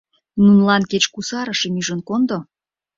Нунылан 0.43 0.83
кеч 0.91 1.03
кусарышым 1.13 1.73
ӱжын 1.81 1.99
кондо! 2.07 2.37